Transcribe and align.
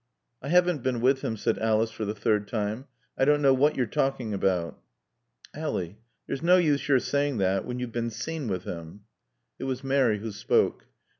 "I 0.41 0.47
haven't 0.47 0.81
been 0.81 0.99
with 0.99 1.21
him," 1.21 1.37
said 1.37 1.59
Alice 1.59 1.91
for 1.91 2.05
the 2.05 2.15
third 2.15 2.47
time. 2.47 2.85
"I 3.15 3.23
don't 3.23 3.39
know 3.39 3.53
what 3.53 3.75
you're 3.77 3.85
talking 3.85 4.33
about." 4.33 4.79
"Ally 5.53 5.97
there's 6.25 6.41
no 6.41 6.57
use 6.57 6.87
your 6.87 6.97
saying 6.97 7.37
that 7.37 7.65
when 7.65 7.77
you've 7.77 7.91
been 7.91 8.09
seen 8.09 8.47
with 8.47 8.63
him." 8.63 9.01
It 9.59 9.65
was 9.65 9.83
Mary 9.83 10.17
who 10.17 10.31
spoke. 10.31 10.87